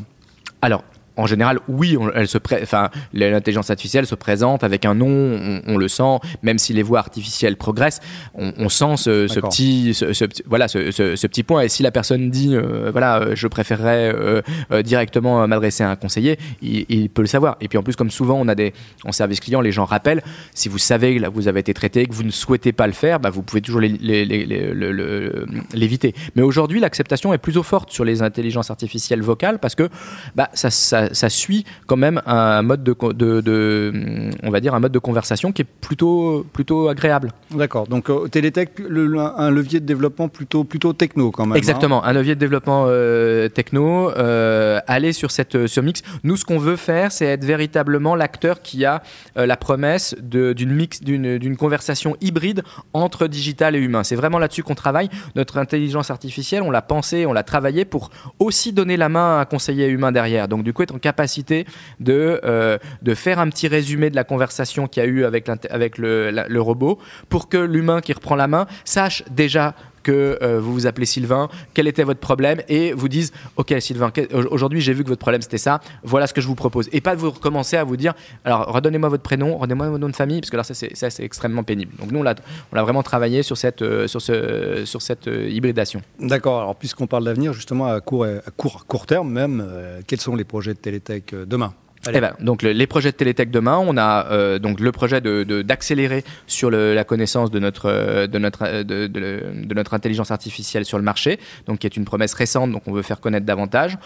Alors, 0.62 0.85
en 1.21 1.27
général, 1.27 1.59
oui, 1.69 1.99
elle 2.15 2.29
se 2.29 2.39
enfin, 2.62 2.89
l'intelligence 3.12 3.69
artificielle 3.71 4.07
se 4.07 4.15
présente 4.15 4.65
avec 4.65 4.87
un 4.87 4.95
nom, 4.95 5.61
on, 5.67 5.77
le 5.77 5.89
sent, 5.89 6.19
même 6.43 6.59
si 6.59 6.73
les 6.73 6.83
voix 6.83 6.99
artificielles 6.99 7.57
progressent, 7.57 8.00
on, 8.35 8.69
sent 8.69 8.97
ce, 8.97 9.41
petit, 9.41 9.95
ce, 9.95 10.27
voilà, 10.47 10.67
ce, 10.69 11.27
petit 11.27 11.43
point. 11.43 11.62
Et 11.62 11.69
si 11.69 11.83
la 11.83 11.91
personne 11.91 12.31
dit, 12.31 12.55
euh, 12.55 12.91
voilà, 12.91 13.35
je 13.35 13.47
préférerais 13.49 14.15
euh, 14.15 14.41
euh, 14.73 14.83
directement 14.83 15.47
m'adresser 15.47 15.85
à 15.85 15.91
un 15.91 15.97
conseiller, 15.97 16.39
il, 16.62 17.11
peut 17.11 17.23
le 17.23 17.29
savoir. 17.29 17.57
Et 17.61 17.69
puis 17.69 17.77
en 17.77 17.83
plus, 17.83 17.97
comme 17.97 18.11
souvent, 18.11 18.39
on 18.41 18.49
a 18.49 18.55
des, 18.55 18.73
en 19.05 19.12
service 19.12 19.41
client, 19.41 19.61
les 19.61 19.73
gens 19.73 19.85
rappellent, 19.85 20.23
si 20.55 20.71
vous 20.71 20.79
savez 20.79 21.17
que 21.17 21.29
vous 21.29 21.49
avez 21.49 21.61
été 21.61 21.75
traité, 21.75 22.07
que 22.07 22.15
vous 22.15 22.23
ne 22.23 22.31
souhaitez 22.31 22.73
pas 22.73 22.87
le 22.87 22.95
faire, 22.95 23.21
bah, 23.21 23.29
vous 23.29 23.43
pouvez 23.43 23.61
toujours 23.61 23.83
l'éviter. 23.83 26.15
Mais 26.35 26.43
aujourd'hui, 26.43 26.81
l'acceptation 26.81 27.35
est 27.35 27.39
plutôt 27.39 27.62
forte 27.62 27.93
sur 27.93 28.05
les 28.05 28.23
intelligences 28.23 28.71
artificielles 28.71 29.23
vocales 29.23 29.59
parce 29.59 29.75
que 29.75 29.91
bah, 30.35 30.49
ça, 30.55 30.71
ça, 30.71 31.10
suit 31.12 31.64
quand 31.87 31.97
même 31.97 32.21
un 32.26 32.62
mode 32.62 32.83
de, 32.83 32.95
de, 33.12 34.31
on 34.43 34.50
va 34.50 34.61
dire 34.61 34.75
un 34.75 34.81
mode 34.81 34.93
de 34.93 34.99
conversation 34.99 35.52
qui 35.52 35.62
est 35.62 35.67
plutôt, 35.81 36.47
plutôt 36.52 36.88
agréable. 36.88 37.33
D'accord. 37.55 37.87
Donc 37.87 38.11
euh, 38.11 38.29
Télétech, 38.29 38.71
un 38.81 39.50
levier 39.50 39.81
de 39.81 39.87
développement 39.87 40.29
plutôt, 40.29 40.64
plutôt 40.64 40.93
techno 40.93 41.31
quand 41.31 41.45
même. 41.47 41.52
Hein. 41.52 41.57
Exactement, 41.57 42.05
un 42.05 42.12
levier 42.12 42.35
de 42.35 42.40
développement 42.40 42.85
euh, 42.88 43.49
techno. 43.49 44.11
Euh, 44.11 44.81
aller 44.87 45.12
sur 45.12 45.31
cette 45.31 45.67
ce 45.67 45.81
mix. 45.81 46.02
Nous, 46.25 46.37
ce 46.37 46.45
qu'on 46.45 46.59
veut 46.59 46.76
faire, 46.76 47.12
c'est 47.12 47.26
être 47.26 47.45
véritablement 47.45 48.14
l'acteur 48.14 48.62
qui 48.62 48.85
a 48.85 49.02
la 49.37 49.57
promesse 49.57 50.14
d'une 50.21 50.73
mix, 50.73 51.02
d'une 51.02 51.57
conversation 51.57 52.17
hybride 52.21 52.62
entre 52.93 53.26
digital 53.26 53.76
et 53.76 53.79
humain. 53.79 54.05
C'est 54.05 54.17
vraiment 54.17 54.38
là-dessus 54.38 54.62
qu'on 54.62 54.75
travaille. 54.75 55.09
Notre 55.37 55.59
intelligence 55.59 56.11
artificielle, 56.11 56.62
on 56.62 56.71
l'a 56.71 56.83
pensé, 56.83 57.26
on 57.26 57.33
l'a 57.33 57.43
travaillé 57.43 57.85
pour 57.85 58.11
aussi 58.38 58.73
donner 58.73 58.97
la 58.97 59.09
main 59.09 59.38
à 59.38 59.40
un 59.40 59.45
conseiller 59.45 59.88
humain 59.88 60.12
derrière. 60.12 60.49
Donc 60.49 60.62
du 60.62 60.73
coup, 60.73 60.83
en 60.91 60.99
capacité 60.99 61.67
de, 61.99 62.41
euh, 62.45 62.79
de 63.03 63.15
faire 63.15 63.39
un 63.39 63.49
petit 63.49 63.69
résumé 63.69 64.11
de 64.11 64.17
la 64.17 64.25
conversation 64.25 64.87
qu'il 64.87 65.03
y 65.03 65.07
a 65.07 65.09
eu 65.09 65.25
avec, 65.25 65.49
avec 65.71 65.99
le, 65.99 66.31
le 66.31 66.61
robot 66.61 66.99
pour 67.29 67.49
que 67.49 67.59
l'humain 67.59 68.01
qui 68.01 68.13
reprend 68.13 68.37
la 68.37 68.49
main 68.49 68.67
sache 68.85 69.23
déjà 69.31 69.75
que 70.02 70.38
euh, 70.42 70.61
vous 70.61 70.73
vous 70.73 70.87
appelez 70.87 71.07
Sylvain, 71.07 71.49
quel 71.75 71.87
était 71.87 72.04
votre 72.04 72.21
problème 72.21 72.61
et 72.69 72.92
vous 72.92 73.09
disent 73.09 73.33
ok 73.57 73.75
Sylvain 73.80 74.12
aujourd'hui 74.50 74.80
j'ai 74.80 74.92
vu 74.92 75.04
que 75.04 75.09
votre 75.09 75.21
problème 75.21 75.42
c'était 75.42 75.59
ça 75.59 75.80
voilà 76.02 76.26
ce 76.26 76.35
que 76.35 76.40
je 76.40 76.47
vous 76.47 76.54
propose. 76.54 76.88
Et 76.92 77.00
pas 77.00 77.14
de 77.14 77.21
vous 77.21 77.30
recommencer 77.30 77.76
à 77.76 77.85
vous 77.85 77.97
dire 77.97 78.14
alors 78.45 78.66
redonnez-moi 78.73 79.09
votre 79.09 79.23
prénom 79.23 79.59
redonnez-moi 79.59 79.88
votre 79.88 80.00
nom 80.00 80.09
de 80.09 80.16
famille 80.16 80.40
parce 80.40 80.50
que 80.50 80.57
là 80.57 80.64
ça 80.64 80.75
c'est, 80.75 81.21
extrêmement 81.21 81.62
pénible. 81.62 81.92
Donc 81.99 82.11
nous 82.11 82.21
on 82.21 82.30
on 82.73 82.76
a 82.76 82.83
vraiment 82.83 83.02
travaillé 83.02 83.42
sur 83.42 83.57
cette, 83.57 83.83
euh, 83.83 84.07
euh, 84.30 85.49
hybridation. 85.50 86.02
D'accord. 86.21 86.61
Alors 86.61 86.76
puisqu'on 86.76 87.07
parle 87.07 87.25
d'avenir 87.25 87.52
justement 87.52 87.87
à 87.87 88.00
court, 88.00 88.25
à 88.25 88.50
court, 88.57 88.87
court 88.87 89.07
terme 89.07 89.30
même 89.30 89.66
quels 90.07 90.21
sont 90.21 90.37
les 90.37 90.45
projets 90.45 90.75
de 90.75 90.78
Télétech 90.78 91.35
demain? 91.35 91.75
Eh 92.09 92.21
ben, 92.21 92.35
donc 92.40 92.62
les 92.62 92.87
projets 92.87 93.11
de 93.11 93.16
Télétech 93.16 93.50
demain, 93.50 93.76
on 93.78 93.97
a 93.99 94.26
euh, 94.30 94.59
donc 94.59 94.80
le 94.80 94.90
projet 94.90 95.21
de, 95.21 95.45
d'accélérer 95.62 96.25
sur 96.47 96.71
le, 96.71 96.95
la 96.95 97.04
connaissance 97.04 97.50
de 97.50 97.59
notre 97.59 98.26
de 98.26 98.38
notre 98.38 98.83
de, 98.83 99.07
de, 99.07 99.75
notre 99.75 99.92
intelligence 99.95 100.30
artificielle 100.30 100.85
sur 100.85 100.97
le 100.97 101.04
marché, 101.04 101.38
donc 101.66 101.80
qui 101.80 101.87
est 101.87 101.97
une 101.97 102.07
promesse 102.07 102.33
récente, 102.33 102.73
donc 102.73 102.83
on 102.87 102.92
veut 102.92 103.02
faire 103.02 103.21
connaître 103.21 103.45
davantage. 103.45 103.99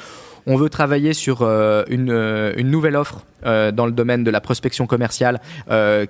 On 0.47 0.57
veut 0.57 0.69
travailler 0.69 1.15
sur 1.15 1.41
euh, 1.41 1.85
une, 1.89 2.11
euh, 2.11 2.53
une, 2.57 2.71
nouvelle 2.71 2.97
offre 2.97 3.25
euh, 3.47 3.73
dans 3.73 3.87
le 3.87 3.93
domaine 3.93 4.25
de 4.25 4.31
la 4.31 4.41
prospection 4.41 4.87
commerciale 4.87 5.41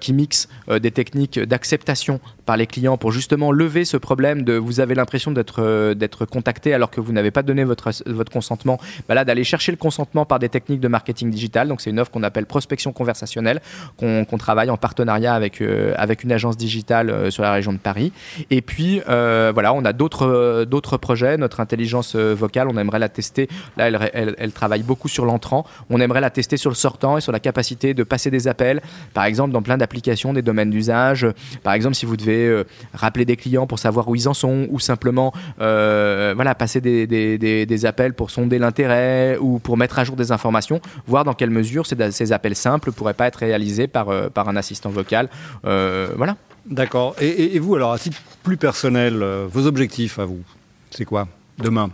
qui 0.01 0.13
mixe 0.13 0.49
des 0.69 0.91
techniques 0.91 1.39
d'acceptation 1.39 2.21
par 2.47 2.57
les 2.57 2.67
clients 2.67 2.97
pour 2.97 3.13
justement 3.13 3.53
lever 3.53 3.85
ce 3.85 3.97
problème 3.97 4.43
de 4.43 4.55
vous 4.55 4.81
avez 4.81 4.95
l'impression 4.95 5.31
d'être 5.31 5.95
d'être 5.95 6.27
contacté 6.27 6.75
alors 6.75 6.91
que 6.91 7.01
vous 7.01 7.13
n'avez 7.13 7.31
pas 7.31 7.43
donné 7.43 7.65
votre, 7.65 7.91
votre 8.07 8.31
consentement. 8.31 8.79
Bah 9.09 9.15
là, 9.15 9.25
d'aller 9.25 9.45
chercher 9.45 9.73
le 9.73 9.79
consentement 9.79 10.25
par 10.25 10.39
des 10.39 10.49
techniques 10.49 10.81
de 10.81 10.89
marketing 10.89 11.31
digital. 11.31 11.69
Donc 11.69 11.81
c'est 11.81 11.91
une 11.91 12.01
offre 12.01 12.11
qu'on 12.11 12.23
appelle 12.23 12.47
prospection 12.47 12.93
conversationnelle 12.93 13.61
qu'on 13.99 14.39
travaille 14.39 14.71
en 14.71 14.77
partenariat 14.77 15.35
avec 15.35 15.63
avec 15.97 16.25
une 16.25 16.33
agence 16.33 16.57
digitale 16.57 17.31
sur 17.31 17.43
la 17.43 17.53
région 17.53 17.73
de 17.73 17.79
Paris. 17.79 18.13
Et 18.51 18.63
puis 18.63 19.01
voilà, 19.07 19.73
on 19.73 19.85
a 19.85 19.93
d'autres 19.93 20.97
projets. 20.97 21.37
Notre 21.37 21.61
intelligence 21.61 22.17
vocale, 22.17 22.69
on 22.69 22.77
aimerait 22.77 22.99
la 22.99 23.09
tester. 23.09 23.49
Là, 23.77 23.89
elle, 23.89 24.24
travaille 24.53 24.83
beaucoup 24.83 25.09
sur 25.09 25.25
l'entrant. 25.25 25.67
On 25.91 26.01
aimerait 26.01 26.21
la 26.21 26.31
tester 26.31 26.57
sur 26.57 26.71
le 26.71 26.77
sortant 26.77 27.19
et 27.19 27.21
sur 27.21 27.33
la 27.33 27.41
capacité 27.41 27.95
de 27.95 28.03
passer 28.03 28.31
des 28.31 28.49
appels, 28.49 28.81
par 29.13 29.25
exemple 29.25 29.53
dans 29.53 29.63
plein 29.63 29.77
d'applications, 29.77 30.33
des 30.33 30.43
domaines 30.43 30.71
d'usage. 30.71 31.27
Par 31.63 31.73
exemple, 31.73 31.95
si 31.95 32.07
vous 32.07 32.17
devez 32.17 32.47
euh, 32.47 32.65
rappeler 32.93 33.25
des 33.25 33.37
clients 33.37 33.67
pour 33.67 33.79
savoir 33.79 34.09
où 34.09 34.15
ils 34.15 34.29
en 34.29 34.35
sont, 34.35 34.67
ou 34.71 34.81
simplement 34.81 35.33
euh, 35.61 36.33
voilà, 36.35 36.55
passer 36.55 36.81
des, 36.81 37.87
appels 37.87 38.15
pour 38.15 38.31
sonder 38.31 38.59
l'intérêt 38.59 39.37
ou 39.41 39.59
pour 39.59 39.77
mettre 39.77 39.99
à 39.99 40.05
jour 40.05 40.17
des 40.17 40.33
informations, 40.33 40.81
voir 41.07 41.25
dans 41.25 41.35
quelle 41.35 41.51
mesure 41.51 41.87
ces, 41.87 42.33
appels 42.33 42.57
simples 42.57 42.93
pourraient 42.93 43.15
pas 43.15 43.27
être 43.27 43.37
réalisés 43.37 43.87
par, 43.87 44.09
euh, 44.09 44.29
un 44.37 44.57
assistant 44.57 44.91
vocal. 44.91 45.29
voilà. 45.63 46.37
D'accord. 46.67 47.15
Et, 47.21 47.57
et, 47.57 47.59
vous, 47.59 47.75
alors, 47.75 47.93
à 47.93 47.99
titre 47.99 48.17
plus 48.43 48.57
personnel, 48.57 49.23
vos 49.51 49.67
objectifs 49.67 50.19
à 50.19 50.25
vous, 50.25 50.43
c'est 50.91 51.05
quoi 51.05 51.29
demain? 51.59 51.91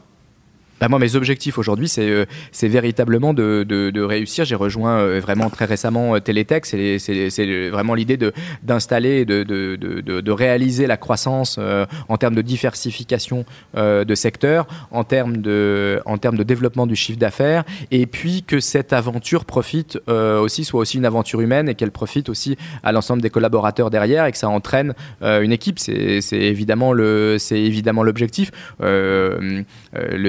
Bah, 0.80 0.88
moi, 0.88 0.98
mes 0.98 1.14
objectifs 1.14 1.58
aujourd'hui, 1.58 1.88
c'est 1.88 2.08
euh, 2.08 2.24
véritablement 2.62 3.34
de, 3.34 3.66
de, 3.68 3.90
de 3.90 4.00
réussir. 4.00 4.46
J'ai 4.46 4.54
rejoint 4.54 4.98
euh, 4.98 5.20
vraiment 5.20 5.50
très 5.50 5.66
récemment 5.66 6.14
euh, 6.14 6.20
Télétech. 6.20 6.64
C'est 6.64 7.68
vraiment 7.70 7.94
l'idée 7.94 8.18
d'installer, 8.62 9.26
de, 9.26 9.42
de, 9.42 9.76
de, 9.76 10.30
réaliser 10.32 10.86
la 10.86 10.96
croissance 10.96 11.58
en 12.08 12.16
termes 12.16 12.34
de 12.34 12.40
diversification 12.40 13.44
de 13.76 14.14
secteurs, 14.14 14.66
en 14.90 15.04
termes 15.04 15.38
de, 15.38 16.00
en 16.06 16.16
termes 16.16 16.36
de 16.36 16.42
développement 16.42 16.86
du 16.86 16.96
chiffre 16.96 17.18
d'affaires, 17.18 17.64
et 17.90 18.06
puis 18.06 18.42
que 18.42 18.60
cette 18.60 18.92
aventure 18.92 19.44
profite 19.44 19.98
aussi, 20.08 20.64
soit 20.64 20.80
aussi 20.80 20.98
une 20.98 21.04
aventure 21.04 21.40
humaine 21.40 21.68
et 21.68 21.74
qu'elle 21.74 21.90
profite 21.90 22.28
aussi 22.28 22.56
à 22.82 22.92
l'ensemble 22.92 23.22
des 23.22 23.30
collaborateurs 23.30 23.90
derrière 23.90 24.24
et 24.26 24.32
que 24.32 24.38
ça 24.38 24.48
entraîne 24.48 24.94
une 25.20 25.52
équipe. 25.52 25.78
C'est 25.78 26.20
évidemment 26.32 26.92
le, 26.92 27.36
c'est 27.38 27.60
évidemment 27.60 28.02
l'objectif. 28.02 28.50
le 28.80 29.64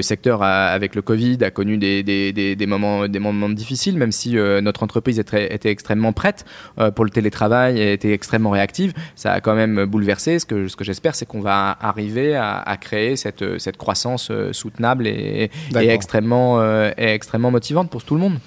secteur 0.02 0.41
avec 0.48 0.94
le 0.94 1.02
Covid 1.02 1.38
a 1.42 1.50
connu 1.50 1.78
des, 1.78 2.02
des, 2.02 2.66
moments, 2.66 3.08
des 3.08 3.18
moments 3.18 3.48
difficiles, 3.48 3.96
même 3.96 4.12
si 4.12 4.36
euh, 4.36 4.60
notre 4.60 4.82
entreprise 4.82 5.18
était, 5.18 5.54
était 5.54 5.70
extrêmement 5.70 6.12
prête 6.12 6.44
euh, 6.78 6.90
pour 6.90 7.04
le 7.04 7.10
télétravail 7.10 7.78
et 7.78 7.92
était 7.92 8.12
extrêmement 8.12 8.50
réactive. 8.50 8.92
Ça 9.16 9.32
a 9.32 9.40
quand 9.40 9.54
même 9.54 9.84
bouleversé. 9.84 10.38
Ce 10.38 10.46
que, 10.46 10.68
ce 10.68 10.76
que 10.76 10.84
j'espère, 10.84 11.14
c'est 11.14 11.26
qu'on 11.26 11.40
va 11.40 11.76
arriver 11.80 12.36
à, 12.36 12.76
créer 12.80 13.16
cette, 13.16 13.58
cette 13.58 13.76
croissance 13.76 14.30
euh, 14.30 14.52
soutenable 14.52 15.06
et, 15.06 15.50
et 15.74 15.88
extrêmement, 15.88 16.62
et 16.62 16.92
extrêmement 16.96 17.50
motivante 17.50 17.90
pour 17.90 18.04
tout 18.04 18.14
le 18.14 18.20
monde. 18.20 18.38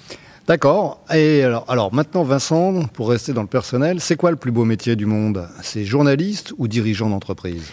D'accord. 0.46 1.00
Et 1.12 1.42
alors, 1.42 1.64
alors 1.68 1.92
maintenant, 1.92 2.22
Vincent, 2.22 2.84
pour 2.92 3.10
rester 3.10 3.32
dans 3.32 3.42
le 3.42 3.48
personnel, 3.48 4.00
c'est 4.00 4.16
quoi 4.16 4.30
le 4.30 4.36
plus 4.36 4.52
beau 4.52 4.64
métier 4.64 4.94
du 4.94 5.04
monde? 5.04 5.48
C'est 5.62 5.84
journaliste 5.84 6.54
ou 6.56 6.68
dirigeant 6.68 7.10
d'entreprise? 7.10 7.72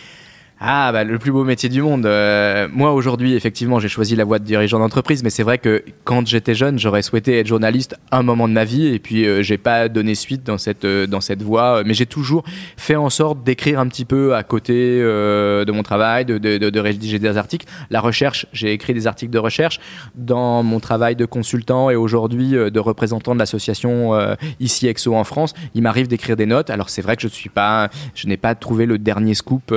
Ah, 0.65 0.93
bah, 0.93 1.03
le 1.03 1.19
plus 1.19 1.33
beau 1.33 1.43
métier 1.43 1.67
du 1.67 1.81
monde. 1.81 2.05
Euh, 2.05 2.69
moi, 2.71 2.93
aujourd'hui, 2.93 3.33
effectivement, 3.33 3.79
j'ai 3.79 3.89
choisi 3.89 4.15
la 4.15 4.23
voie 4.23 4.39
de 4.39 4.45
dirigeant 4.45 4.79
d'entreprise, 4.79 5.21
mais 5.21 5.29
c'est 5.29 5.43
vrai 5.43 5.57
que 5.57 5.83
quand 6.05 6.25
j'étais 6.25 6.55
jeune, 6.55 6.79
j'aurais 6.79 7.01
souhaité 7.01 7.37
être 7.37 7.47
journaliste 7.47 7.97
un 8.11 8.23
moment 8.23 8.47
de 8.47 8.53
ma 8.53 8.63
vie, 8.63 8.87
et 8.87 8.99
puis 8.99 9.27
euh, 9.27 9.41
j'ai 9.41 9.57
pas 9.57 9.89
donné 9.89 10.15
suite 10.15 10.45
dans 10.45 10.57
cette, 10.57 10.85
euh, 10.85 11.05
dans 11.05 11.19
cette 11.19 11.41
voie, 11.41 11.83
mais 11.85 11.93
j'ai 11.93 12.05
toujours 12.05 12.45
fait 12.77 12.95
en 12.95 13.09
sorte 13.09 13.43
d'écrire 13.43 13.77
un 13.77 13.89
petit 13.89 14.05
peu 14.05 14.35
à 14.35 14.43
côté 14.43 14.99
de 15.01 15.71
mon 15.73 15.83
travail, 15.83 16.23
de, 16.23 16.37
de, 16.37 16.57
de, 16.57 16.79
rédiger 16.79 17.19
des 17.19 17.35
articles. 17.35 17.67
La 17.89 17.99
recherche, 17.99 18.45
j'ai 18.53 18.71
écrit 18.71 18.93
des 18.93 19.05
articles 19.05 19.33
de 19.33 19.39
recherche 19.39 19.81
dans 20.15 20.63
mon 20.63 20.79
travail 20.79 21.17
de 21.17 21.25
consultant 21.25 21.89
et 21.89 21.97
aujourd'hui 21.97 22.51
de 22.51 22.79
représentant 22.79 23.33
de 23.33 23.39
l'association 23.39 24.13
ici 24.61 24.87
Exo 24.87 25.13
en 25.13 25.25
France. 25.25 25.53
Il 25.75 25.81
m'arrive 25.81 26.07
d'écrire 26.07 26.37
des 26.37 26.45
notes. 26.45 26.69
Alors 26.69 26.89
c'est 26.89 27.01
vrai 27.01 27.17
que 27.17 27.21
je 27.21 27.27
suis 27.27 27.49
pas, 27.49 27.89
je 28.15 28.27
n'ai 28.27 28.37
pas 28.37 28.55
trouvé 28.55 28.85
le 28.85 28.97
dernier 28.97 29.33
scoop. 29.33 29.73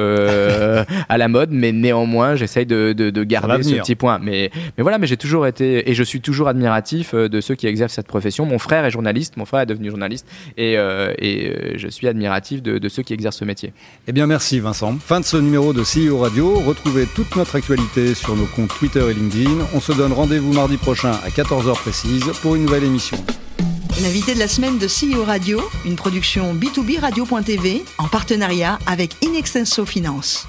Euh, 0.76 0.84
à 1.08 1.18
la 1.18 1.28
mode, 1.28 1.50
mais 1.52 1.72
néanmoins, 1.72 2.36
j'essaye 2.36 2.66
de, 2.66 2.92
de, 2.92 3.24
garder 3.24 3.62
ce 3.62 3.74
petit 3.74 3.94
point. 3.94 4.18
Mais, 4.20 4.50
mais 4.76 4.82
voilà, 4.82 4.98
mais 4.98 5.06
j'ai 5.06 5.16
toujours 5.16 5.46
été, 5.46 5.90
et 5.90 5.94
je 5.94 6.02
suis 6.02 6.20
toujours 6.20 6.48
admiratif 6.48 7.14
euh, 7.14 7.28
de 7.28 7.40
ceux 7.40 7.54
qui 7.54 7.66
exercent 7.66 7.94
cette 7.94 8.06
profession. 8.06 8.46
Mon 8.46 8.58
frère 8.58 8.84
est 8.84 8.90
journaliste, 8.90 9.36
mon 9.36 9.44
frère 9.44 9.60
est 9.60 9.66
devenu 9.66 9.90
journaliste, 9.90 10.26
et, 10.56 10.76
euh, 10.76 11.12
et 11.18 11.76
je 11.76 11.88
suis 11.88 12.08
admiratif 12.08 12.62
de, 12.62 12.78
de, 12.78 12.88
ceux 12.88 13.02
qui 13.02 13.12
exercent 13.14 13.38
ce 13.38 13.44
métier. 13.44 13.72
Eh 14.06 14.12
bien, 14.12 14.26
merci 14.26 14.60
Vincent. 14.60 14.96
Fin 14.98 15.20
de 15.20 15.24
ce 15.24 15.36
numéro 15.36 15.72
de 15.72 15.82
CEO 15.82 16.18
Radio. 16.18 16.54
Retrouvez 16.60 17.06
toute 17.14 17.34
notre 17.36 17.56
actualité 17.56 18.14
sur 18.14 18.36
nos 18.36 18.46
comptes 18.46 18.70
Twitter 18.78 19.04
et 19.10 19.14
LinkedIn. 19.14 19.50
On 19.74 19.80
se 19.80 19.92
donne 19.92 20.12
rendez-vous 20.12 20.52
mardi 20.52 20.76
prochain 20.76 21.12
à 21.24 21.28
14h 21.28 21.74
précise 21.74 22.24
pour 22.42 22.54
une 22.54 22.62
nouvelle 22.62 22.84
émission. 22.84 23.16
L'invité 24.02 24.34
de 24.34 24.38
la 24.38 24.48
semaine 24.48 24.76
de 24.78 24.86
CEO 24.86 25.24
Radio, 25.24 25.58
une 25.86 25.96
production 25.96 26.54
B2B 26.54 27.00
Radio.tv 27.00 27.82
en 27.96 28.08
partenariat 28.08 28.78
avec 28.86 29.12
Inextenso 29.22 29.86
Finance. 29.86 30.46